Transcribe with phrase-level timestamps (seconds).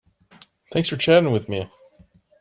[0.71, 1.69] Thanks for chatting with me.